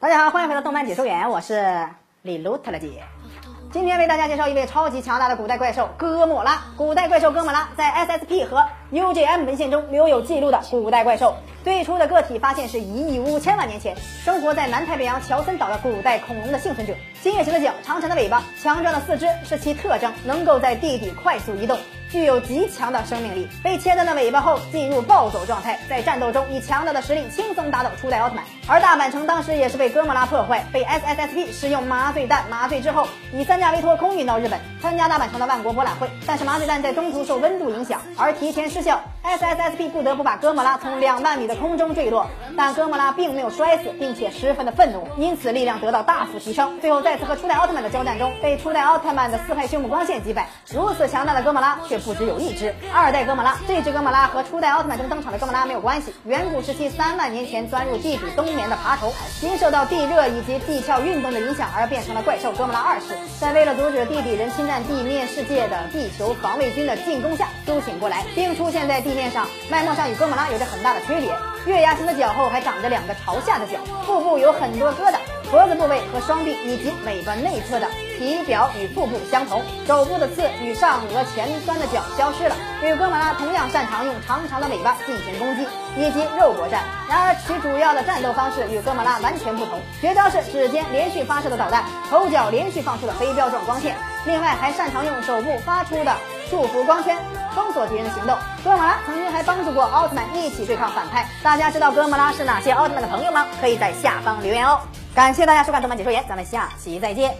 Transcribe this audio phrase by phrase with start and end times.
[0.00, 1.86] 大家好，欢迎回到动漫解说员，我是
[2.22, 3.04] 李露特了姐。
[3.70, 6.62] 今天为大家介绍一位超级强大的古代怪兽哥莫拉。
[6.76, 11.36] 古代怪兽哥莫拉在 SSP 和 UJM 文献中留有记录的古代怪兽，
[11.68, 13.94] 最初的个体发现是一亿五千万年前，
[14.24, 16.94] 生活在南太平洋乔森岛的古代恐龙的幸存者。
[17.20, 21.78] 新月形的脚，长长的尾巴，强壮的四肢是其特征，能够在地底快速移动。
[22.10, 28.42] 具有极强的生命力，被切断的尾巴后进入暴走状态，在战斗中以强大的实力轻松打倒初代奥特曼。
[28.66, 36.08] 而大阪城当时也是被哥莫拉破坏，被 SSSP 使用麻醉弹麻醉之后，以三架维托空运到日本参加大阪城的万国博览会。
[36.26, 42.26] 但是麻醉弹在中途受温度影响而提前失效，SSSP 不得不把哥莫拉从两万米的空中坠落。
[42.56, 46.80] 但哥莫拉并没有摔死，并且十分的愤怒，因此力量得到大幅提升。
[46.80, 50.48] 最后再次和初代奥特曼的交战中，被初代奥特曼的四派凶木光线击败。
[50.72, 51.98] 如此强大的哥莫拉却。
[51.98, 56.14] 不只有一只二代哥莫拉，这只哥莫拉和初代奥特曼中登场的哥莫拉没有关系。
[56.24, 63.16] 远古时期三万年前钻入地底冬眠的爬虫，因受到地热以及地壳运动的影响而变成了怪兽哥莫拉二世。
[63.40, 69.46] 在为了阻止地底人侵占地面世界的地球防卫军的进攻下苏醒过来，并出现在地面上。
[69.72, 71.34] 外貌上与哥莫拉有着很大的区别，
[71.66, 75.16] 月牙形的脚后还长着两个朝下的角，腹部有很多疙瘩。
[75.50, 82.54] 脖子部位和双臂以及尾巴内侧的体表与腹部相同，手部的刺与上颚前端的角消失了。
[82.82, 96.14] 与哥莫拉同样擅长用长长的尾巴进行攻击以及肉搏战，然而其主要的战斗方式与哥莫拉完全不同，绝招是指尖连续发射的导弹，头角连续放出的飞镖状光线，另外还擅长用手部发出的
[96.50, 97.16] 束缚光圈
[97.54, 98.36] 封锁敌人的行动。
[98.64, 101.28] 哥莫拉曾经还帮助过奥特曼一起对抗反派。
[101.42, 103.46] 大家知道哥莫拉是哪些奥特曼的朋友吗？
[103.60, 104.80] 可以在下方留言哦。
[105.14, 107.34] 感谢大家收看动漫解说员，咱们下期再见。